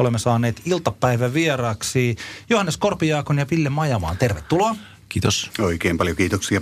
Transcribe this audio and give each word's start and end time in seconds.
olemme 0.00 0.18
saaneet 0.18 0.60
iltapäivän 0.64 1.34
vieraaksi 1.34 2.16
Johannes 2.50 2.76
Korpijaakon 2.76 3.38
ja 3.38 3.46
Ville 3.50 3.68
Majamaan. 3.68 4.16
Tervetuloa. 4.16 4.76
Kiitos. 5.08 5.50
Oikein 5.58 5.98
paljon 5.98 6.16
kiitoksia. 6.16 6.60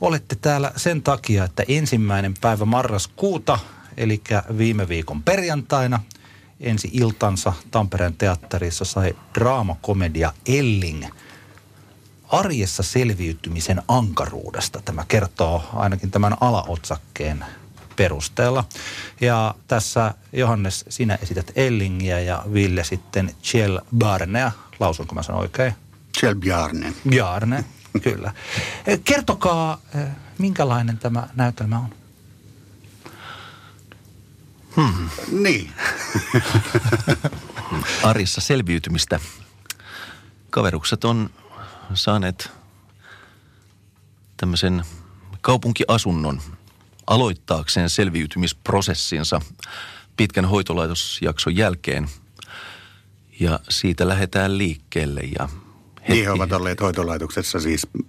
Olette 0.00 0.36
täällä 0.36 0.72
sen 0.76 1.02
takia, 1.02 1.44
että 1.44 1.64
ensimmäinen 1.68 2.34
päivä 2.40 2.64
marraskuuta, 2.64 3.58
eli 3.96 4.22
viime 4.58 4.88
viikon 4.88 5.22
perjantaina, 5.22 6.00
ensi 6.60 6.90
iltansa 6.92 7.52
Tampereen 7.70 8.14
teatterissa 8.16 8.84
sai 8.84 9.16
draamakomedia 9.34 10.32
Elling 10.46 11.04
arjessa 12.28 12.82
selviytymisen 12.82 13.82
ankaruudesta. 13.88 14.82
Tämä 14.84 15.04
kertoo 15.08 15.64
ainakin 15.72 16.10
tämän 16.10 16.36
alaotsakkeen 16.40 17.44
perusteella. 17.98 18.64
Ja 19.20 19.54
tässä 19.68 20.14
Johannes, 20.32 20.84
sinä 20.88 21.18
esität 21.22 21.52
Ellingiä 21.56 22.20
ja 22.20 22.42
Ville 22.52 22.84
sitten 22.84 23.34
Kjell 23.50 23.78
Barnea. 23.98 24.52
Lausunko 24.80 25.14
mä 25.14 25.22
sen 25.22 25.34
oikein? 25.34 25.72
Kjell 26.20 26.34
Bjarne. 26.34 26.94
Bjarne, 27.08 27.64
kyllä. 28.02 28.32
Kertokaa, 29.04 29.80
minkälainen 30.38 30.98
tämä 30.98 31.28
näytelmä 31.34 31.78
on? 31.78 31.94
Hmm. 34.76 35.08
Niin. 35.42 35.72
Arissa 38.02 38.40
selviytymistä. 38.40 39.20
Kaverukset 40.50 41.04
on 41.04 41.30
saaneet 41.94 42.50
tämmöisen 44.36 44.84
kaupunkiasunnon 45.40 46.42
aloittaakseen 47.10 47.90
selviytymisprosessinsa 47.90 49.40
pitkän 50.16 50.44
hoitolaitosjakson 50.44 51.56
jälkeen. 51.56 52.08
Ja 53.40 53.60
siitä 53.68 54.08
lähdetään 54.08 54.58
liikkeelle 54.58 55.20
ja 55.20 55.48
Hetki. 56.08 56.12
Niin 56.12 56.24
he 56.24 56.30
ovat 56.30 56.52
olleet 56.52 56.80
hoitolaitoksessa 56.80 57.60
siis 57.60 57.86
äh, 57.94 58.04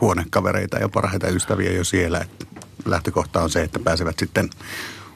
huonekavereita 0.00 0.78
ja 0.78 0.88
parhaita 0.88 1.28
ystäviä 1.28 1.72
jo 1.72 1.84
siellä. 1.84 2.18
Et 2.18 2.48
lähtökohta 2.84 3.42
on 3.42 3.50
se, 3.50 3.62
että 3.62 3.78
pääsevät 3.78 4.18
sitten 4.18 4.50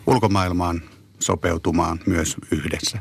ulkomaailmaan 0.06 0.82
sopeutumaan 1.20 2.00
myös 2.06 2.36
yhdessä. 2.50 2.98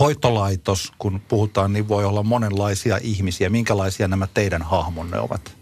Hoitolaitos, 0.00 0.92
kun 0.98 1.20
puhutaan, 1.28 1.72
niin 1.72 1.88
voi 1.88 2.04
olla 2.04 2.22
monenlaisia 2.22 2.98
ihmisiä. 3.02 3.50
Minkälaisia 3.50 4.08
nämä 4.08 4.28
teidän 4.34 4.62
hahmonne 4.62 5.18
ovat? 5.18 5.57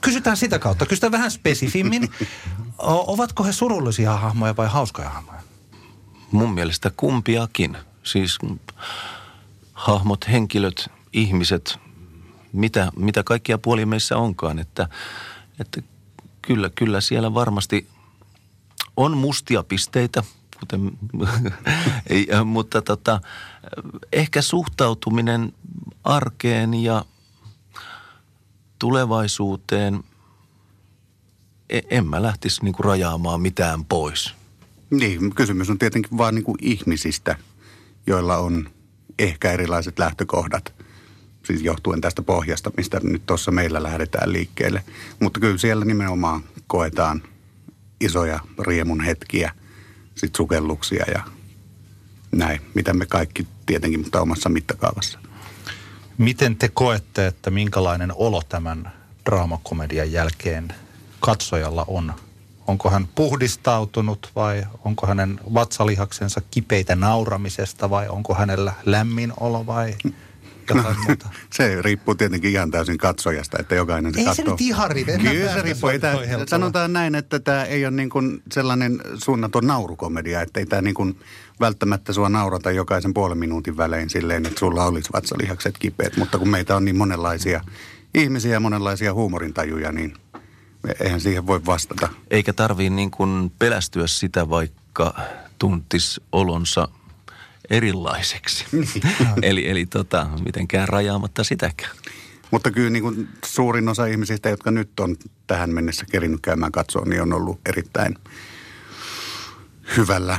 Kysytään 0.00 0.36
sitä 0.36 0.58
kautta, 0.58 0.86
kysytään 0.86 1.12
vähän 1.12 1.30
spesifimmin. 1.30 2.10
Ovatko 2.78 3.44
he 3.44 3.52
surullisia 3.52 4.16
hahmoja 4.16 4.56
vai 4.56 4.68
hauskoja 4.68 5.08
hahmoja? 5.08 5.40
Mun 6.30 6.50
mielestä 6.50 6.90
kumpiakin. 6.96 7.76
Siis 8.02 8.38
hahmot, 9.72 10.28
henkilöt, 10.28 10.90
ihmiset, 11.12 11.78
mitä, 12.52 12.92
mitä 12.96 13.22
kaikkia 13.22 13.58
puolia 13.58 13.86
meissä 13.86 14.16
onkaan. 14.16 14.58
Että, 14.58 14.88
että 15.60 15.82
kyllä, 16.42 16.70
kyllä 16.74 17.00
siellä 17.00 17.34
varmasti 17.34 17.88
on 18.96 19.16
mustia 19.16 19.62
pisteitä, 19.62 20.22
kuten, 20.60 20.98
mutta 22.44 22.82
tota, 22.82 23.20
ehkä 24.12 24.42
suhtautuminen 24.42 25.52
arkeen 26.04 26.74
ja 26.74 27.04
tulevaisuuteen 28.78 30.04
e, 31.70 31.80
en 31.90 32.06
mä 32.06 32.22
lähtisi 32.22 32.64
niinku 32.64 32.82
rajaamaan 32.82 33.40
mitään 33.40 33.84
pois. 33.84 34.34
Niin, 34.90 35.34
kysymys 35.34 35.70
on 35.70 35.78
tietenkin 35.78 36.18
vain 36.18 36.34
niinku 36.34 36.56
ihmisistä, 36.60 37.36
joilla 38.06 38.36
on 38.36 38.70
ehkä 39.18 39.52
erilaiset 39.52 39.98
lähtökohdat, 39.98 40.74
siis 41.46 41.62
johtuen 41.62 42.00
tästä 42.00 42.22
pohjasta, 42.22 42.70
mistä 42.76 43.00
nyt 43.02 43.26
tuossa 43.26 43.50
meillä 43.50 43.82
lähdetään 43.82 44.32
liikkeelle. 44.32 44.84
Mutta 45.20 45.40
kyllä 45.40 45.58
siellä 45.58 45.84
nimenomaan 45.84 46.44
koetaan 46.66 47.22
isoja 48.00 48.40
riemun 48.58 49.00
hetkiä, 49.00 49.52
sit 50.14 50.34
sukelluksia 50.36 51.04
ja 51.14 51.22
näin, 52.32 52.60
mitä 52.74 52.94
me 52.94 53.06
kaikki 53.06 53.46
tietenkin, 53.66 54.00
mutta 54.00 54.20
omassa 54.20 54.48
mittakaavassa. 54.48 55.18
Miten 56.18 56.56
te 56.56 56.68
koette, 56.68 57.26
että 57.26 57.50
minkälainen 57.50 58.12
olo 58.14 58.42
tämän 58.48 58.92
draamakomedian 59.24 60.12
jälkeen 60.12 60.74
katsojalla 61.20 61.84
on? 61.88 62.12
Onko 62.66 62.90
hän 62.90 63.08
puhdistautunut 63.14 64.30
vai 64.36 64.66
onko 64.84 65.06
hänen 65.06 65.40
vatsalihaksensa 65.54 66.40
kipeitä 66.50 66.96
nauramisesta 66.96 67.90
vai 67.90 68.08
onko 68.08 68.34
hänellä 68.34 68.72
lämmin 68.84 69.32
olo 69.40 69.66
vai 69.66 69.94
jotain 70.74 70.96
muuta? 71.06 71.28
se 71.56 71.82
riippuu 71.82 72.14
tietenkin 72.14 72.50
ihan 72.50 72.70
täysin 72.70 72.98
katsojasta, 72.98 73.56
että 73.60 73.74
jokainen 73.74 74.14
se 74.14 74.20
Ei 74.20 74.26
katsoo. 74.26 74.44
se 74.44 74.50
nyt 74.50 74.60
ihan 74.60 74.90
riipu. 74.90 75.12
Kyllä 75.12 75.52
se 75.52 75.62
riippuu. 75.62 75.90
Tämä, 76.00 76.16
sanotaan 76.46 76.92
näin, 76.92 77.14
että 77.14 77.40
tämä 77.40 77.64
ei 77.64 77.86
ole 77.86 77.96
niin 77.96 78.10
kuin 78.10 78.42
sellainen 78.52 79.00
suunnaton 79.24 79.66
naurukomedia, 79.66 80.40
että 80.40 80.60
ei 80.60 80.66
tämä 80.66 80.82
niin 80.82 80.94
kuin 80.94 81.20
välttämätttä 81.60 82.12
sua 82.12 82.28
naurata 82.28 82.70
jokaisen 82.70 83.14
puolen 83.14 83.38
minuutin 83.38 83.76
välein 83.76 84.10
silleen, 84.10 84.46
että 84.46 84.58
sulla 84.58 84.84
olisi 84.84 85.10
vatsalihakset 85.12 85.78
kipeät. 85.78 86.16
Mutta 86.16 86.38
kun 86.38 86.48
meitä 86.48 86.76
on 86.76 86.84
niin 86.84 86.96
monenlaisia 86.96 87.60
ihmisiä 88.14 88.52
ja 88.52 88.60
monenlaisia 88.60 89.14
huumorintajuja, 89.14 89.92
niin 89.92 90.14
eihän 91.00 91.20
siihen 91.20 91.46
voi 91.46 91.66
vastata. 91.66 92.08
Eikä 92.30 92.52
tarvii 92.52 92.90
niin 92.90 93.10
kuin 93.10 93.52
pelästyä 93.58 94.06
sitä, 94.06 94.50
vaikka 94.50 95.14
tuntis 95.58 96.20
olonsa 96.32 96.88
erilaiseksi. 97.70 98.64
Niin. 98.72 98.88
eli 99.42 99.70
eli 99.70 99.86
tota, 99.86 100.26
mitenkään 100.44 100.88
rajaamatta 100.88 101.44
sitäkään. 101.44 101.96
Mutta 102.50 102.70
kyllä 102.70 102.90
niin 102.90 103.02
kuin 103.02 103.28
suurin 103.44 103.88
osa 103.88 104.06
ihmisistä, 104.06 104.48
jotka 104.48 104.70
nyt 104.70 105.00
on 105.00 105.16
tähän 105.46 105.70
mennessä 105.70 106.06
kerinyt 106.10 106.40
käymään 106.42 106.72
katsoa, 106.72 107.04
niin 107.04 107.22
on 107.22 107.32
ollut 107.32 107.60
erittäin 107.68 108.18
hyvällä 109.96 110.38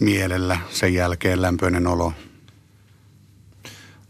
mielellä 0.00 0.58
sen 0.70 0.94
jälkeen 0.94 1.42
lämpöinen 1.42 1.86
olo. 1.86 2.12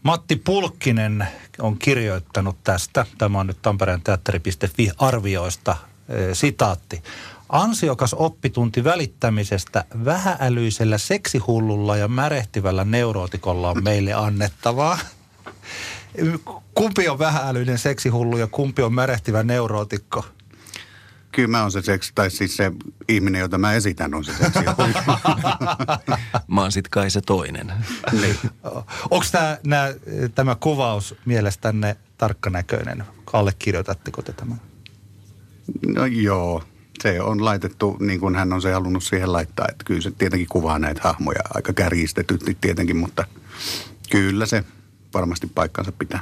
Matti 0.03 0.37
Pulkkinen 0.37 1.29
on 1.59 1.79
kirjoittanut 1.79 2.57
tästä, 2.65 3.07
tämä 3.19 3.41
on 3.41 3.47
nyt 3.47 3.63
Tampereen 3.63 4.03
teatteri.fi 4.03 4.91
arvioista, 4.99 5.77
e, 6.09 6.35
sitaatti. 6.35 7.03
Ansiokas 7.55 8.15
oppitunti 8.15 8.85
välittämisestä 8.85 9.85
vähäälyisellä 10.05 10.99
seksihullulla 10.99 11.97
ja 11.97 12.09
märehtivällä 12.09 12.85
neurootikolla 12.85 13.71
on 13.71 13.85
meille 13.85 14.13
annettavaa. 14.13 14.99
Kumpi 16.75 17.09
on 17.09 17.19
vähäälyinen 17.19 17.79
seksihullu 17.79 18.37
ja 18.39 18.47
kumpi 18.47 18.83
on 18.83 18.95
märehtivä 18.95 19.43
neurootikko? 19.43 20.25
Kyllä 21.33 21.49
mä 21.49 21.63
oon 21.63 21.73
se 21.73 21.83
seksi, 21.83 22.13
tai 22.15 22.31
siis 22.31 22.57
se 22.57 22.73
ihminen, 23.09 23.41
jota 23.41 23.59
mä 23.59 23.73
esitän, 23.73 24.15
on 24.15 24.25
se 24.25 24.33
seksi. 24.33 24.59
mä 26.55 26.61
oon 26.61 26.73
sit 26.73 26.89
kai 26.89 27.11
se 27.11 27.21
toinen. 27.21 27.73
niin. 28.21 28.37
Onko 29.11 29.27
tämä, 29.33 29.59
tämä 30.35 30.55
kuvaus 30.55 31.15
mielestänne 31.25 31.97
tarkkanäköinen? 32.19 33.05
Allekirjoitatteko 33.33 34.23
te 34.23 34.33
tämän? 34.33 34.61
No 35.87 36.07
joo, 36.07 36.63
se 37.03 37.21
on 37.21 37.45
laitettu 37.45 37.97
niin 38.01 38.21
kuin 38.21 38.35
hän 38.35 38.53
on 38.53 38.63
se 38.63 38.73
halunnut 38.73 39.05
siihen 39.05 39.33
laittaa. 39.33 39.67
Että 39.71 39.85
kyllä 39.85 40.01
se 40.01 40.11
tietenkin 40.11 40.49
kuvaa 40.49 40.79
näitä 40.79 41.01
hahmoja 41.05 41.41
aika 41.55 41.73
kärjistetysti 41.73 42.57
tietenkin, 42.61 42.97
mutta 42.97 43.25
kyllä 44.11 44.47
se 44.47 44.65
varmasti 45.15 45.47
paikkansa 45.47 45.93
pitää. 45.93 46.21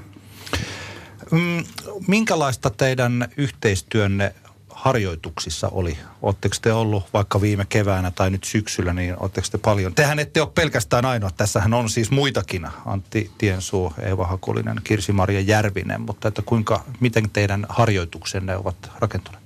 Mm, 1.30 1.64
minkälaista 2.06 2.70
teidän 2.70 3.28
yhteistyönne 3.36 4.34
harjoituksissa 4.70 5.68
oli? 5.68 5.98
Oletteko 6.22 6.56
te 6.62 6.72
ollut 6.72 7.04
vaikka 7.12 7.40
viime 7.40 7.66
keväänä 7.68 8.10
tai 8.10 8.30
nyt 8.30 8.44
syksyllä, 8.44 8.92
niin 8.92 9.16
oletteko 9.20 9.46
te 9.50 9.58
paljon? 9.58 9.94
Tehän 9.94 10.18
ette 10.18 10.42
ole 10.42 10.50
pelkästään 10.54 11.04
ainoa. 11.04 11.30
Tässähän 11.36 11.74
on 11.74 11.90
siis 11.90 12.10
muitakin. 12.10 12.66
Antti 12.86 13.30
Tiensuu, 13.38 13.92
Eeva 13.98 14.26
Hakulinen, 14.26 14.80
Kirsi-Maria 14.84 15.40
Järvinen. 15.40 16.00
Mutta 16.00 16.28
että 16.28 16.42
kuinka, 16.42 16.84
miten 17.00 17.30
teidän 17.30 17.66
harjoituksenne 17.68 18.56
ovat 18.56 18.76
rakentuneet? 18.98 19.41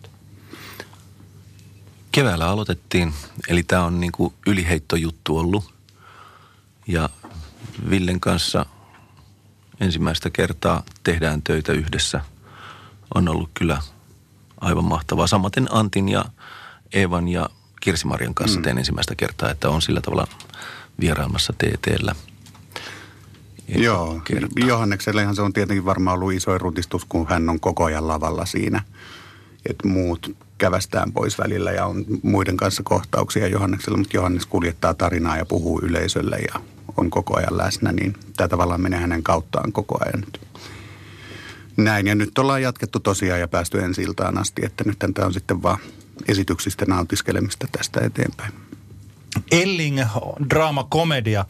Keväällä 2.16 2.48
aloitettiin, 2.48 3.14
eli 3.48 3.62
tämä 3.62 3.84
on 3.84 4.00
niin 4.00 4.12
kuin 4.12 4.34
yliheittojuttu 4.46 5.38
ollut. 5.38 5.74
Ja 6.86 7.08
Villen 7.90 8.20
kanssa 8.20 8.66
ensimmäistä 9.80 10.30
kertaa 10.30 10.82
tehdään 11.02 11.42
töitä 11.42 11.72
yhdessä. 11.72 12.20
On 13.14 13.28
ollut 13.28 13.50
kyllä 13.54 13.82
aivan 14.60 14.84
mahtavaa. 14.84 15.26
Samaten 15.26 15.66
Antin 15.70 16.08
ja 16.08 16.24
Evan 16.92 17.28
ja 17.28 17.50
Kirsimarian 17.80 18.34
kanssa 18.34 18.58
mm. 18.58 18.62
teen 18.62 18.78
ensimmäistä 18.78 19.14
kertaa, 19.14 19.50
että 19.50 19.68
on 19.68 19.82
sillä 19.82 20.00
tavalla 20.00 20.26
vierailmassa 21.00 21.52
TTllä. 21.52 22.14
Joo, 23.68 24.20
Johanneksellehan 24.66 25.36
se 25.36 25.42
on 25.42 25.52
tietenkin 25.52 25.84
varmaan 25.84 26.14
ollut 26.14 26.32
iso 26.32 26.54
erutistus, 26.54 27.04
kun 27.04 27.28
hän 27.28 27.48
on 27.48 27.60
koko 27.60 27.84
ajan 27.84 28.08
lavalla 28.08 28.46
siinä. 28.46 28.82
Että 29.66 29.88
muut 29.88 30.45
kävästään 30.58 31.12
pois 31.12 31.38
välillä 31.38 31.72
ja 31.72 31.86
on 31.86 32.04
muiden 32.22 32.56
kanssa 32.56 32.82
kohtauksia 32.82 33.48
Johanneksella, 33.48 33.98
mutta 33.98 34.16
Johannes 34.16 34.46
kuljettaa 34.46 34.94
tarinaa 34.94 35.36
ja 35.36 35.46
puhuu 35.46 35.80
yleisölle 35.82 36.36
ja 36.36 36.60
on 36.96 37.10
koko 37.10 37.36
ajan 37.36 37.58
läsnä, 37.58 37.92
niin 37.92 38.14
tämä 38.36 38.48
tavallaan 38.48 38.80
menee 38.80 39.00
hänen 39.00 39.22
kauttaan 39.22 39.72
koko 39.72 39.98
ajan 40.04 40.20
nyt. 40.20 40.40
Näin, 41.76 42.06
ja 42.06 42.14
nyt 42.14 42.38
ollaan 42.38 42.62
jatkettu 42.62 43.00
tosiaan 43.00 43.40
ja 43.40 43.48
päästy 43.48 43.80
ensi 43.80 44.02
iltaan 44.02 44.38
asti, 44.38 44.64
että 44.64 44.84
nyt 44.86 44.98
tämä 44.98 45.26
on 45.26 45.32
sitten 45.32 45.62
vaan 45.62 45.78
esityksistä 46.28 46.84
nautiskelemista 46.88 47.66
tästä 47.72 48.00
eteenpäin. 48.00 48.52
Elling 49.50 50.00
draamakomedia 50.50 51.44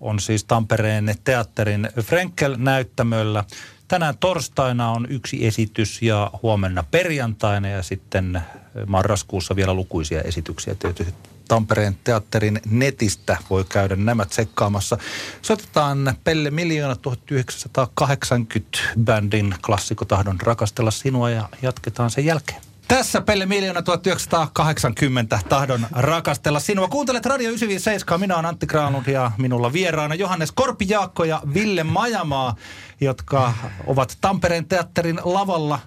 on 0.00 0.20
siis 0.20 0.44
Tampereen 0.44 1.14
teatterin 1.24 1.88
Frenkel-näyttämöllä. 2.00 3.44
Tänään 3.88 4.18
torstaina 4.18 4.90
on 4.90 5.06
yksi 5.10 5.46
esitys 5.46 6.02
ja 6.02 6.30
huomenna 6.42 6.84
perjantaina 6.90 7.68
ja 7.68 7.82
sitten 7.82 8.42
marraskuussa 8.86 9.56
vielä 9.56 9.74
lukuisia 9.74 10.22
esityksiä 10.22 10.74
tietysti 10.74 11.14
Tampereen 11.48 11.96
teatterin 12.04 12.60
netistä 12.70 13.36
voi 13.50 13.64
käydä 13.64 13.96
nämä 13.96 14.24
tsekkaamassa. 14.24 14.98
Soitetaan 15.42 16.14
Pelle 16.24 16.50
Miljoona 16.50 16.96
1980 16.96 18.78
bändin 19.04 19.54
klassikkotahdon 19.66 20.40
rakastella 20.40 20.90
sinua 20.90 21.30
ja 21.30 21.48
jatketaan 21.62 22.10
sen 22.10 22.24
jälkeen. 22.24 22.69
Tässä 22.90 23.20
Pelle 23.20 23.46
Miljoona 23.46 23.82
1980 23.82 25.38
tahdon 25.48 25.86
rakastella 25.92 26.60
sinua. 26.60 26.88
Kuuntelet 26.88 27.26
Radio 27.26 27.48
957, 27.48 28.20
minä 28.20 28.34
olen 28.34 28.46
Antti 28.46 28.66
Kraanut 28.66 29.06
ja 29.06 29.30
minulla 29.38 29.72
vieraana 29.72 30.14
Johannes 30.14 30.52
Korpijaakko 30.52 31.24
ja 31.24 31.42
Ville 31.54 31.84
Majamaa, 31.84 32.54
jotka 33.00 33.54
ovat 33.86 34.18
Tampereen 34.20 34.66
teatterin 34.66 35.20
lavalla 35.24 35.78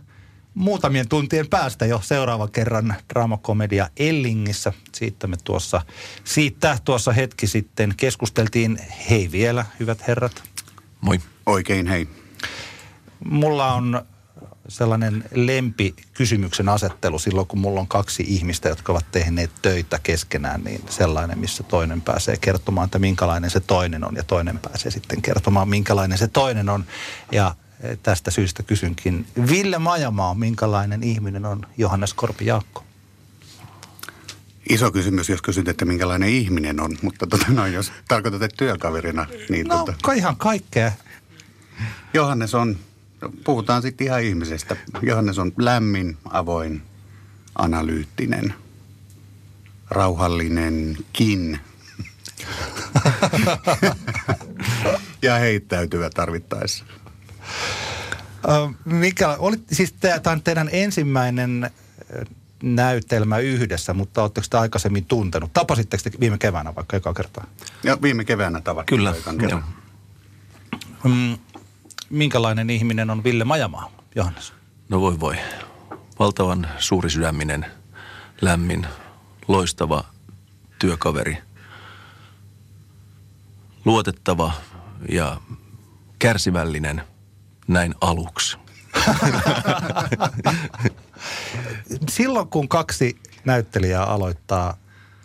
muutamien 0.53 1.09
tuntien 1.09 1.47
päästä 1.47 1.85
jo 1.85 1.99
seuraavan 2.03 2.51
kerran 2.51 2.95
draamakomedia 3.09 3.89
Ellingissä. 3.97 4.73
Siitä 4.95 5.27
me 5.27 5.37
tuossa, 5.43 5.81
siitä 6.23 6.77
tuossa 6.85 7.11
hetki 7.11 7.47
sitten 7.47 7.93
keskusteltiin. 7.97 8.79
Hei 9.09 9.31
vielä, 9.31 9.65
hyvät 9.79 10.07
herrat. 10.07 10.43
Moi. 11.01 11.19
Oikein 11.45 11.87
hei. 11.87 12.07
Mulla 13.25 13.73
on 13.73 14.05
sellainen 14.67 15.23
lempi 15.33 15.95
kysymyksen 16.13 16.69
asettelu 16.69 17.19
silloin, 17.19 17.47
kun 17.47 17.59
mulla 17.59 17.79
on 17.79 17.87
kaksi 17.87 18.23
ihmistä, 18.27 18.69
jotka 18.69 18.91
ovat 18.91 19.05
tehneet 19.11 19.51
töitä 19.61 19.99
keskenään, 20.03 20.63
niin 20.63 20.81
sellainen, 20.89 21.39
missä 21.39 21.63
toinen 21.63 22.01
pääsee 22.01 22.37
kertomaan, 22.37 22.85
että 22.85 22.99
minkälainen 22.99 23.49
se 23.49 23.59
toinen 23.59 24.03
on, 24.03 24.15
ja 24.15 24.23
toinen 24.23 24.59
pääsee 24.59 24.91
sitten 24.91 25.21
kertomaan, 25.21 25.69
minkälainen 25.69 26.17
se 26.17 26.27
toinen 26.27 26.69
on. 26.69 26.85
Ja 27.31 27.55
e, 27.79 27.95
tästä 27.95 28.31
syystä 28.31 28.63
kysynkin, 28.63 29.25
Ville 29.49 29.79
Majamaa, 29.79 30.33
minkälainen 30.33 31.03
ihminen 31.03 31.45
on 31.45 31.65
Johannes 31.77 32.13
Korpi 32.13 32.45
Jaakko? 32.45 32.83
Iso 34.69 34.91
kysymys, 34.91 35.29
jos 35.29 35.41
kysyt, 35.41 35.67
että 35.67 35.85
minkälainen 35.85 36.29
ihminen 36.29 36.79
on, 36.79 36.97
mutta 37.01 37.27
tota, 37.27 37.45
no, 37.49 37.67
jos 37.67 37.91
tarkoitat, 38.07 38.41
että 38.41 38.57
työkaverina, 38.57 39.25
niin 39.49 39.67
no, 39.67 39.85
tota... 39.85 40.13
ihan 40.13 40.35
kaikkea. 40.35 40.91
Johannes 42.13 42.55
on 42.55 42.77
puhutaan 43.43 43.81
sitten 43.81 44.07
ihan 44.07 44.23
ihmisestä. 44.23 44.75
Johannes 45.01 45.39
on 45.39 45.51
lämmin, 45.57 46.17
avoin, 46.29 46.81
analyyttinen, 47.55 48.53
rauhallinenkin 49.89 51.59
ja 55.21 55.35
heittäytyvä 55.35 56.09
tarvittaessa. 56.09 56.85
Mikä 58.85 59.29
oli 59.29 59.57
siis 59.71 59.93
tämä 59.93 60.33
on 60.33 60.43
teidän 60.43 60.69
ensimmäinen 60.71 61.71
näytelmä 62.63 63.37
yhdessä, 63.37 63.93
mutta 63.93 64.21
oletteko 64.21 64.47
te 64.49 64.57
aikaisemmin 64.57 65.05
tuntenut? 65.05 65.53
Tapasitteko 65.53 66.03
te 66.03 66.11
viime 66.19 66.37
keväänä 66.37 66.75
vaikka 66.75 66.97
eka 66.97 67.13
kertaa? 67.13 67.45
Ja 67.83 67.97
viime 68.01 68.25
keväänä 68.25 68.61
tavattiin. 68.61 68.97
Kyllä, 68.97 69.13
joo. 69.49 69.61
Mm, 71.03 71.37
minkälainen 72.13 72.69
ihminen 72.69 73.09
on 73.09 73.23
Ville 73.23 73.43
Majamaa, 73.43 73.91
Johannes? 74.15 74.53
No 74.89 75.01
voi 75.01 75.19
voi. 75.19 75.35
Valtavan 76.19 76.67
suuri 76.77 77.09
sydäminen, 77.09 77.65
lämmin, 78.41 78.87
loistava 79.47 80.03
työkaveri. 80.79 81.37
Luotettava 83.85 84.51
ja 85.09 85.41
kärsivällinen 86.19 87.03
näin 87.67 87.95
aluksi. 88.01 88.57
Silloin 92.09 92.47
kun 92.47 92.69
kaksi 92.69 93.17
näyttelijää 93.45 94.03
aloittaa 94.03 94.77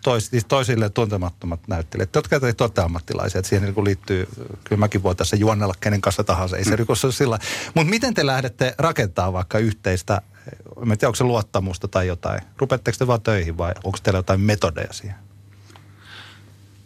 tois, 0.09 0.27
siis 0.27 0.45
toisille 0.45 0.91
tuntemattomat 0.91 1.61
näyttelijät, 1.69 2.15
jotka 2.15 2.41
te 2.41 2.55
olette 2.61 2.81
ammattilaisia, 2.81 3.39
että 3.39 3.49
siihen 3.49 3.75
niin 3.75 3.85
liittyy, 3.85 4.29
kyllä 4.65 4.81
mäkin 4.81 5.03
voin 5.03 5.17
tässä 5.17 5.37
juonnella 5.37 5.75
kenen 5.81 6.01
kanssa 6.01 6.25
tahansa, 6.25 6.57
ei 6.57 6.65
se 6.65 6.71
mm. 6.71 6.77
rikos 6.77 7.05
ole 7.05 7.13
sillä. 7.13 7.39
Mutta 7.75 7.91
miten 7.91 8.15
te 8.15 8.27
lähdette 8.27 8.75
rakentamaan 8.79 9.33
vaikka 9.33 9.59
yhteistä, 9.59 10.23
en 10.77 10.89
tiedä 10.89 11.09
onko 11.09 11.17
se 11.17 11.25
luottamusta 11.25 11.89
tai 11.89 12.07
jotain, 12.07 12.41
rupetteko 12.57 12.97
te 12.99 13.07
vaan 13.07 13.21
töihin 13.21 13.59
vai 13.59 13.73
onko 13.85 13.99
teillä 14.03 14.19
jotain 14.19 14.41
metodeja 14.41 14.93
siihen? 14.93 15.17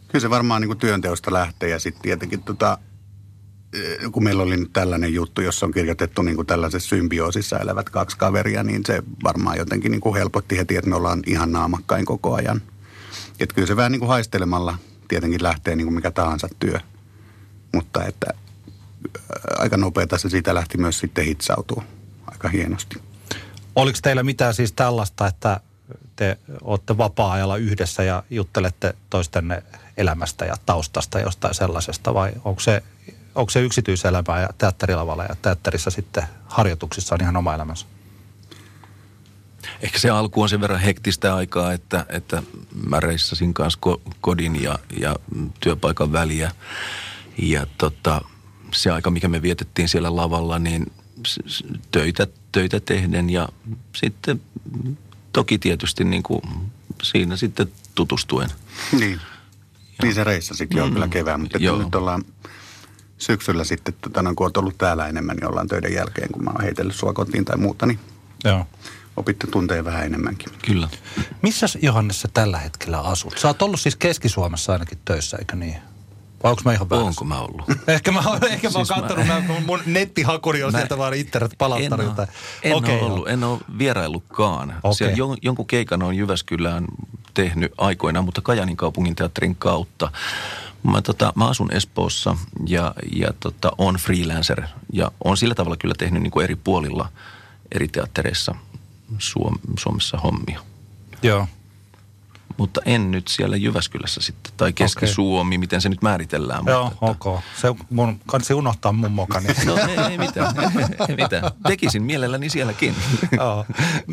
Kyllä 0.09 0.23
se 0.23 0.31
varmaan 0.31 0.61
niin 0.61 0.69
kuin 0.69 0.79
työnteosta 0.79 1.33
lähtee 1.33 1.69
ja 1.69 1.79
sitten 1.79 2.03
tietenkin 2.03 2.43
tota, 2.43 2.79
eh, 3.73 4.11
kun 4.13 4.25
meillä 4.25 4.43
oli 4.43 4.57
nyt 4.57 4.73
tällainen 4.73 5.15
juttu, 5.15 5.41
jossa 5.41 5.67
on 5.67 5.73
kirjoitettu 5.73 6.23
niin 6.23 6.37
kuin 6.37 6.47
tällaisessa 6.47 6.89
symbioosissa 6.89 7.59
elävät 7.59 7.91
kaksi 7.91 8.19
kaveria, 8.19 8.63
niin 8.63 8.83
se 8.87 9.03
varmaan 9.25 9.59
jotenkin 9.59 9.91
niin 9.91 10.01
kuin 10.01 10.15
helpotti 10.15 10.59
heti, 10.59 10.77
että 10.77 10.91
me 10.91 10.97
ollaan 10.97 11.23
ihan 11.27 11.53
naamakkain 11.53 12.05
koko 12.05 12.35
ajan. 12.35 12.63
Että 13.41 13.55
kyllä 13.55 13.67
se 13.67 13.77
vähän 13.77 13.93
niin 13.93 14.01
kuin 14.01 14.09
haistelemalla 14.09 14.79
tietenkin 15.09 15.43
lähtee 15.43 15.77
niin 15.77 15.87
kuin 15.87 15.95
mikä 15.95 16.11
tahansa 16.11 16.49
työ. 16.59 16.79
Mutta 17.75 18.05
että 18.05 18.27
aika 19.59 19.77
nopeata 19.77 20.19
se 20.19 20.29
siitä 20.29 20.55
lähti 20.55 20.79
myös 20.79 20.99
sitten 20.99 21.25
hitsautuu 21.25 21.83
aika 22.27 22.49
hienosti. 22.49 23.03
Oliko 23.77 23.99
teillä 24.03 24.23
mitään 24.23 24.55
siis 24.55 24.73
tällaista, 24.73 25.27
että 25.27 25.61
te 26.17 26.39
olette 26.63 26.99
vapaa-ajalla 26.99 27.57
yhdessä 27.57 28.03
ja 28.03 28.23
juttelette 28.31 28.95
toistenne 29.11 29.63
elämästä 29.97 30.45
ja 30.45 30.57
taustasta 30.67 31.21
jostain 31.21 31.55
sellaisesta 31.55 32.15
vai 32.15 32.33
onko 32.45 32.61
se, 32.61 32.83
onko 33.35 33.51
se 33.51 33.61
yksityiselämää 33.61 34.41
ja 34.41 34.49
teatterilavalla 34.59 35.25
ja 35.25 35.37
teatterissa 35.43 35.91
sitten 35.91 36.25
harjoituksissa 36.47 37.15
on 37.15 37.21
ihan 37.21 37.37
oma 37.37 37.55
elämänsä? 37.55 37.87
Ehkä 39.83 39.99
se 39.99 40.11
alku 40.11 40.43
on 40.43 40.49
sen 40.49 40.61
verran 40.61 40.81
hektistä 40.81 41.35
aikaa, 41.35 41.73
että, 41.73 42.07
että 42.09 42.43
mä 42.87 43.01
reissasin 43.01 43.55
kanssa 43.55 43.79
kodin 44.21 44.63
ja, 44.63 44.79
ja 45.01 45.17
työpaikan 45.61 46.13
väliä. 46.13 46.51
Ja 47.39 47.67
tota, 47.79 48.21
se 48.73 48.91
aika, 48.91 49.11
mikä 49.11 49.29
me 49.29 49.43
vietettiin 49.43 49.89
siellä 49.89 50.17
lavalla, 50.17 50.59
niin 50.59 50.93
töitä, 51.91 52.27
töitä 52.53 52.81
tehden 52.81 53.31
ja 53.31 53.49
sitten 53.97 54.41
toki 55.33 55.59
tietysti 55.59 56.05
niin 56.05 56.23
kuin 56.23 56.43
siinä 57.03 57.37
sitten 57.37 57.73
tutustuen. 57.95 58.51
Niin, 58.99 59.13
ja. 59.13 59.19
niin 60.03 60.15
se 60.15 60.25
reissasikin 60.25 60.79
mm, 60.79 60.85
on 60.85 60.93
kyllä 60.93 61.09
kevään, 61.09 61.41
mutta 61.41 61.59
nyt 61.59 61.95
ollaan 61.95 62.25
syksyllä 63.19 63.65
sitten, 63.65 63.95
tota, 64.01 64.23
no, 64.23 64.35
kun 64.35 64.47
olet 64.47 64.57
ollut 64.57 64.79
täällä 64.79 65.09
enemmän, 65.09 65.37
niin 65.37 65.49
ollaan 65.49 65.69
töiden 65.69 65.95
jälkeen, 65.95 66.29
kun 66.33 66.45
mä 66.45 66.51
oon 66.51 66.65
heitellyt 66.65 66.95
sua 66.95 67.13
kotiin 67.13 67.45
tai 67.45 67.57
muuta, 67.57 67.87
niin 67.87 67.99
Joo 68.45 68.67
opitte 69.17 69.47
tunteja 69.47 69.85
vähän 69.85 70.07
enemmänkin. 70.07 70.53
Kyllä. 70.65 70.89
Missä 71.43 71.67
Johannessa 71.83 72.29
tällä 72.35 72.59
hetkellä 72.59 73.01
asut? 73.01 73.39
Sä 73.39 73.49
oot 73.49 73.63
ollut 73.63 73.81
siis 73.81 73.97
Keski-Suomessa 73.97 74.73
ainakin 74.73 74.99
töissä, 75.05 75.37
eikö 75.37 75.57
niin? 75.57 75.77
Vai 76.43 76.51
onko 76.51 76.63
mä 76.65 76.73
ihan 76.73 76.91
väärässä? 76.91 77.09
Onko 77.09 77.25
mä 77.25 77.41
ollut? 77.41 77.63
ehkä 77.89 78.13
mä, 78.13 78.23
ehkä 78.51 78.71
mä 78.71 78.79
oon 78.79 78.87
siis 78.87 78.99
kattonut, 78.99 79.27
mä... 79.27 79.43
mun 79.67 79.81
nettihakuri 79.87 80.63
on 80.63 80.73
mä... 80.73 80.79
sieltä 80.79 80.99
vaan 80.99 81.15
internet 81.15 81.55
palattarilta. 81.59 82.27
En, 82.63 82.75
okay, 82.75 82.95
ole 82.95 83.03
ollut, 83.03 83.29
en 83.29 83.45
ole 83.45 83.61
vieraillutkaan. 83.79 84.75
Okay. 84.83 84.95
Siellä 84.95 85.17
jon, 85.17 85.37
jonkun 85.43 85.67
keikan 85.67 86.03
on 86.03 86.17
Jyväskylään 86.17 86.85
tehnyt 87.35 87.73
aikoinaan, 87.79 88.25
mutta 88.25 88.41
Kajanin 88.41 88.77
kaupungin 88.77 89.17
teatterin 89.17 89.57
kautta. 89.57 90.13
Mä, 90.83 91.03
tota, 91.03 91.33
mä 91.37 91.49
asun 91.49 91.73
Espoossa 91.73 92.37
ja, 92.67 92.95
ja 93.17 93.33
tota, 93.41 93.73
on 93.79 93.95
freelancer 93.95 94.63
ja 94.93 95.11
on 95.25 95.37
sillä 95.37 95.55
tavalla 95.55 95.77
kyllä 95.77 95.95
tehnyt 95.99 96.23
niin 96.23 96.31
kuin 96.31 96.45
eri 96.45 96.57
puolilla 96.57 97.09
eri 97.75 97.89
teattereissa– 97.89 98.55
Suom- 99.19 99.59
Suomessa 99.79 100.19
hommia. 100.19 100.61
Joo. 101.23 101.47
Mutta 102.57 102.81
en 102.85 103.11
nyt 103.11 103.29
siellä 103.29 103.57
Jyväskylässä 103.57 104.21
sitten, 104.21 104.53
tai 104.57 104.73
Keski-Suomi, 104.73 105.49
okay. 105.49 105.59
miten 105.59 105.81
se 105.81 105.89
nyt 105.89 106.03
määritellään. 106.03 106.65
Joo, 106.67 106.93
mutta 107.01 107.29
ok. 107.29 107.41
Se 107.61 107.69
mun, 107.91 108.21
kansi 108.27 108.55
unohtaa 108.55 108.93
mun 108.93 109.13
mokani. 109.13 109.47
no 109.67 109.77
ei, 109.77 109.97
ei 110.11 110.19
mitään, 110.19 110.55
ei 111.09 111.17
mitään. 111.17 111.51
Tekisin 111.67 112.03
mielelläni 112.03 112.49
sielläkin. 112.49 112.95
Joo. 113.39 113.67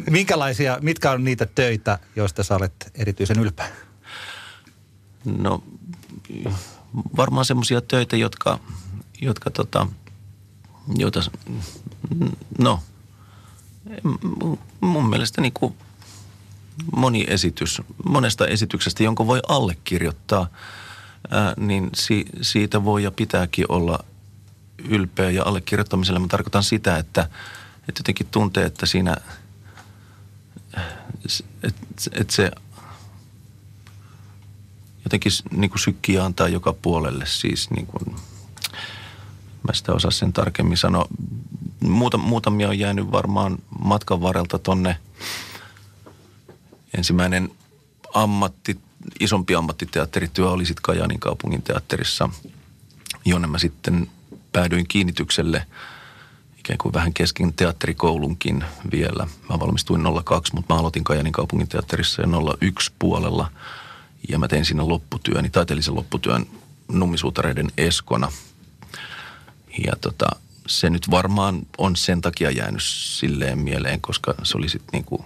Minkälaisia, 0.09 0.77
mitkä 0.81 1.11
on 1.11 1.23
niitä 1.23 1.45
töitä, 1.45 1.99
joista 2.15 2.43
sä 2.43 2.55
olet 2.55 2.91
erityisen 2.95 3.39
ylpeä? 3.39 3.69
No 5.25 5.63
varmaan 7.17 7.45
semmoisia 7.45 7.81
töitä, 7.81 8.17
jotka, 8.17 8.59
jotka 9.21 9.49
tota, 9.49 9.87
joita, 10.97 11.19
no 12.59 12.79
mun 14.81 15.09
mielestä 15.09 15.41
niin 15.41 15.53
kuin 15.53 15.75
moni 16.95 17.25
esitys, 17.27 17.81
monesta 18.05 18.47
esityksestä, 18.47 19.03
jonka 19.03 19.27
voi 19.27 19.39
allekirjoittaa, 19.47 20.47
ää, 21.29 21.53
niin 21.57 21.89
si, 21.95 22.25
siitä 22.41 22.83
voi 22.83 23.03
ja 23.03 23.11
pitääkin 23.11 23.65
olla 23.69 23.99
ylpeä. 24.77 25.29
Ja 25.29 25.43
allekirjoittamisella 25.43 26.19
mä 26.19 26.27
tarkoitan 26.27 26.63
sitä, 26.63 26.97
että, 26.97 27.21
että 27.87 27.99
jotenkin 27.99 28.27
tuntee, 28.27 28.65
että 28.65 28.85
siinä, 28.85 29.17
että 31.63 32.09
et 32.11 32.29
se 32.29 32.51
jotenkin 35.05 35.31
niin 35.51 35.69
kuin 35.69 35.79
sykkii 35.79 36.19
antaa 36.19 36.47
joka 36.47 36.73
puolelle 36.73 37.25
siis 37.25 37.69
niin 37.69 37.85
kuin, 37.85 38.15
mä 39.67 39.73
sitä 39.73 39.93
osaa 39.93 40.11
sen 40.11 40.33
tarkemmin 40.33 40.77
sanoa. 40.77 41.07
Muuta, 41.79 42.17
muutamia 42.17 42.69
on 42.69 42.79
jäänyt 42.79 43.11
varmaan 43.11 43.57
matkan 43.79 44.21
varrelta 44.21 44.59
tonne 44.59 44.97
ensimmäinen 46.97 47.49
ammatti, 48.13 48.79
isompi 49.19 49.55
ammattiteatterityö 49.55 50.49
oli 50.49 50.65
sitten 50.65 50.81
Kajaanin 50.81 51.19
kaupungin 51.19 51.61
teatterissa, 51.61 52.29
jonne 53.25 53.47
mä 53.47 53.57
sitten 53.57 54.09
päädyin 54.51 54.87
kiinnitykselle 54.87 55.65
ikään 56.57 56.77
kuin 56.77 56.93
vähän 56.93 57.13
kesken 57.13 57.53
teatterikoulunkin 57.53 58.63
vielä. 58.91 59.27
Mä 59.49 59.59
valmistuin 59.59 60.03
02, 60.25 60.55
mutta 60.55 60.73
mä 60.73 60.79
aloitin 60.79 61.03
Kajaanin 61.03 61.33
kaupungin 61.33 61.67
teatterissa 61.67 62.21
jo 62.21 62.27
01 62.61 62.91
puolella. 62.99 63.51
Ja 64.29 64.39
mä 64.39 64.47
tein 64.47 64.65
siinä 64.65 64.87
lopputyöni, 64.87 65.49
taiteellisen 65.49 65.95
lopputyön 65.95 66.45
nummisuutareiden 66.91 67.67
eskona. 67.77 68.31
Ja 69.85 69.93
tota, 70.01 70.29
se 70.69 70.89
nyt 70.89 71.11
varmaan 71.11 71.61
on 71.77 71.95
sen 71.95 72.21
takia 72.21 72.51
jäänyt 72.51 72.83
silleen 72.83 73.59
mieleen, 73.59 74.01
koska 74.01 74.33
se 74.43 74.57
oli 74.57 74.69
sitten 74.69 74.89
niinku, 74.91 75.25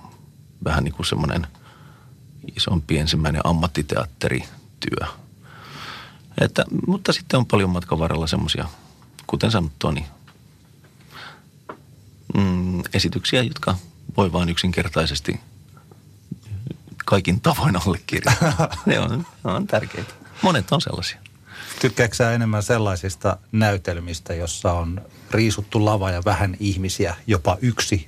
vähän 0.64 0.84
niin 0.84 0.94
kuin 0.94 1.06
semmoinen 1.06 1.48
isompi 2.56 2.98
ensimmäinen 2.98 3.42
ammattiteatterityö. 3.44 5.08
Että, 6.42 6.66
mutta 6.88 7.14
sitten 7.14 7.38
on 7.38 7.46
paljon 7.46 7.70
matkan 7.70 8.00
varrella 8.00 8.28
semmoisia, 8.28 8.68
kuten 9.28 9.52
sanottua, 9.52 9.92
niin 9.92 10.06
mm, 12.38 12.82
esityksiä, 12.94 13.44
jotka 13.44 13.76
voi 14.18 14.32
vain 14.32 14.50
yksinkertaisesti 14.50 15.40
kaikin 17.06 17.42
tavoin 17.42 17.76
allekirjoittaa. 17.76 18.70
ne, 18.86 19.00
on, 19.00 19.26
ne 19.44 19.52
on 19.52 19.68
tärkeitä. 19.68 20.14
Monet 20.42 20.72
on 20.72 20.82
sellaisia. 20.82 21.20
Tykkääksä 21.82 22.32
enemmän 22.32 22.64
sellaisista 22.64 23.38
näytelmistä, 23.52 24.34
jossa 24.34 24.74
on 24.74 25.02
riisuttu 25.32 25.86
lava 25.86 26.12
ja 26.12 26.22
vähän 26.26 26.58
ihmisiä, 26.60 27.16
jopa 27.28 27.58
yksi 27.62 28.08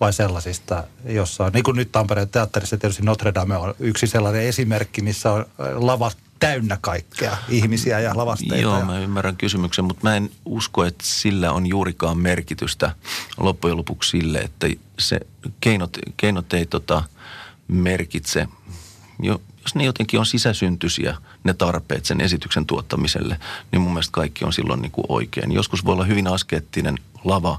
vai 0.00 0.12
sellaisista, 0.12 0.84
jossa 1.04 1.44
on, 1.44 1.52
niin 1.52 1.64
kuin 1.64 1.76
nyt 1.76 1.92
Tampereen 1.92 2.28
teatterissa 2.28 2.76
tietysti 2.76 3.02
Notre 3.02 3.34
Dame 3.34 3.56
on 3.56 3.74
yksi 3.78 4.06
sellainen 4.06 4.42
esimerkki, 4.42 5.02
missä 5.02 5.32
on 5.32 5.46
lava 5.74 6.10
täynnä 6.38 6.78
kaikkea 6.80 7.36
ihmisiä 7.48 8.00
ja 8.00 8.16
lavasteita. 8.16 8.56
Joo, 8.56 8.78
ja... 8.78 8.84
mä 8.84 8.98
ymmärrän 8.98 9.36
kysymyksen, 9.36 9.84
mutta 9.84 10.08
mä 10.08 10.16
en 10.16 10.30
usko, 10.44 10.84
että 10.84 11.04
sillä 11.06 11.52
on 11.52 11.66
juurikaan 11.66 12.18
merkitystä 12.18 12.94
loppujen 13.38 13.76
lopuksi 13.76 14.10
sille, 14.10 14.38
että 14.38 14.66
se 14.98 15.20
keinot, 15.60 15.98
keinot 16.16 16.52
ei 16.52 16.66
tota 16.66 17.04
merkitse. 17.68 18.48
Jo, 19.22 19.40
jos 19.62 19.74
ne 19.74 19.84
jotenkin 19.84 20.20
on 20.20 20.26
sisäsyntyisiä, 20.26 21.16
ne 21.44 21.54
tarpeet 21.54 22.04
sen 22.04 22.20
esityksen 22.20 22.66
tuottamiselle, 22.66 23.40
niin 23.72 23.82
mun 23.82 23.92
mielestä 23.92 24.12
kaikki 24.12 24.44
on 24.44 24.52
silloin 24.52 24.82
niin 24.82 24.92
kuin 24.92 25.04
oikein. 25.08 25.52
Joskus 25.52 25.84
voi 25.84 25.92
olla 25.92 26.04
hyvin 26.04 26.26
askeettinen 26.26 26.98
lava, 27.24 27.58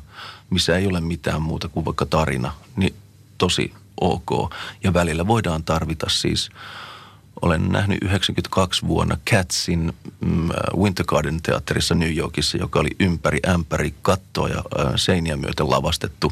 missä 0.50 0.78
ei 0.78 0.88
ole 0.88 1.02
mitään 1.02 1.42
muuta 1.42 1.68
kuin 1.68 1.86
vaikka 1.86 2.06
tarina, 2.06 2.54
niin 2.76 2.96
tosi 3.38 3.74
ok. 4.02 4.54
Ja 4.84 4.94
välillä 4.94 5.28
voidaan 5.28 5.64
tarvita 5.64 6.10
siis, 6.10 6.50
olen 7.42 7.70
nähnyt 7.70 7.98
92 8.02 8.88
vuonna 8.88 9.18
Catsin 9.30 9.94
mm, 10.22 10.50
Winter 10.78 11.06
Garden 11.06 11.42
teatterissa 11.42 11.96
New 11.96 12.16
Yorkissa, 12.16 12.58
joka 12.58 12.80
oli 12.80 12.90
ympäri 13.00 13.40
ämpäri 13.50 13.94
kattoa 14.02 14.50
ja 14.50 14.64
seiniä 14.96 15.38
myöten 15.38 15.70
lavastettu, 15.70 16.32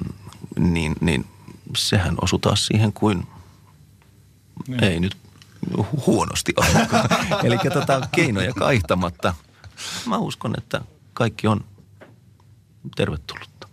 mm, 0.00 0.72
niin, 0.72 0.94
niin 1.00 1.26
sehän 1.76 2.14
osui 2.20 2.38
taas 2.38 2.66
siihen 2.66 2.92
kuin, 2.92 3.26
niin. 4.68 4.84
ei 4.84 5.00
nyt 5.00 5.16
huonosti 6.06 6.52
ainakaan. 6.56 7.08
Eli 7.46 7.58
tota, 7.72 8.08
keinoja 8.12 8.52
kaihtamatta. 8.52 9.34
Mä 10.06 10.18
uskon, 10.18 10.54
että 10.58 10.80
kaikki 11.14 11.46
on 11.46 11.64
tervetullutta. 12.96 13.68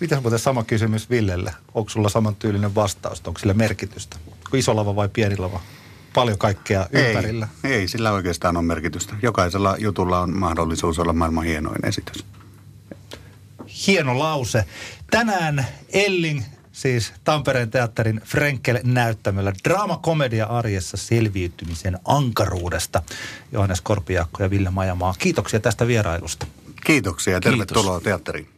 Miten 0.00 0.22
muuten 0.22 0.38
sama 0.38 0.64
kysymys 0.64 1.10
Villelle? 1.10 1.54
Onko 1.74 1.90
sulla 1.90 2.08
samantyylinen 2.08 2.74
vastaus? 2.74 3.22
Onko 3.26 3.40
sillä 3.40 3.54
merkitystä? 3.54 4.16
Iso 4.54 4.76
lava 4.76 4.96
vai 4.96 5.08
pieni 5.08 5.36
lava? 5.36 5.60
Paljon 6.14 6.38
kaikkea 6.38 6.86
ympärillä. 6.92 7.48
Ei, 7.64 7.72
ei 7.72 7.88
sillä 7.88 8.12
oikeastaan 8.12 8.56
ole 8.56 8.64
merkitystä. 8.64 9.14
Jokaisella 9.22 9.76
jutulla 9.78 10.20
on 10.20 10.36
mahdollisuus 10.36 10.98
olla 10.98 11.12
maailman 11.12 11.44
hienoin 11.44 11.86
esitys. 11.86 12.24
Hieno 13.86 14.18
lause. 14.18 14.64
Tänään 15.10 15.66
Elling 15.92 16.42
siis 16.74 17.12
Tampereen 17.24 17.70
teatterin 17.70 18.20
Frenkel-näyttämöllä 18.24 19.52
draamakomedia 19.64 20.46
arjessa 20.46 20.96
selviytymisen 20.96 21.98
ankaruudesta. 22.04 23.02
Johannes 23.52 23.80
Korpiakko 23.80 24.42
ja 24.42 24.50
Ville 24.50 24.70
Majamaa, 24.70 25.14
kiitoksia 25.18 25.60
tästä 25.60 25.86
vierailusta. 25.86 26.46
Kiitoksia 26.86 27.32
ja 27.32 27.40
tervetuloa 27.40 27.84
Kiitos. 27.84 28.02
teatteriin. 28.02 28.53